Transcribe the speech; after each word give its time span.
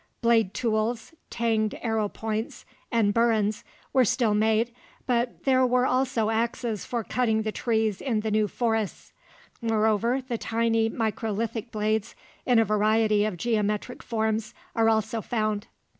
Blade 0.21 0.51
tools, 0.55 1.13
tanged 1.29 1.77
arrow 1.83 2.09
points, 2.09 2.65
and 2.91 3.13
burins 3.13 3.63
were 3.93 4.03
still 4.03 4.33
made, 4.33 4.73
but 5.05 5.43
there 5.43 5.63
were 5.63 5.85
also 5.85 6.31
axes 6.31 6.83
for 6.85 7.03
cutting 7.03 7.43
the 7.43 7.51
trees 7.51 8.01
in 8.01 8.21
the 8.21 8.31
new 8.31 8.47
forests. 8.47 9.13
Moreover, 9.61 10.19
the 10.27 10.39
tiny 10.39 10.89
microlithic 10.89 11.69
blades, 11.69 12.15
in 12.47 12.57
a 12.57 12.65
variety 12.65 13.25
of 13.25 13.37
geometric 13.37 14.01
forms, 14.01 14.55
are 14.75 14.89
also 14.89 15.21
found. 15.21 15.67